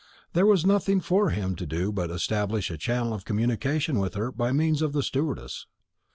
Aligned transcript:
There 0.33 0.47
was 0.47 0.65
nothing 0.65 0.99
for 0.99 1.29
him 1.29 1.55
to 1.57 1.65
do 1.67 1.91
but 1.91 2.07
to 2.07 2.15
establish 2.15 2.71
a 2.71 2.77
channel 2.79 3.13
of 3.13 3.23
communication 3.23 3.99
with 3.99 4.15
her 4.15 4.31
by 4.31 4.51
means 4.51 4.81
of 4.81 4.93
the 4.93 5.03
stewardess. 5.03 5.67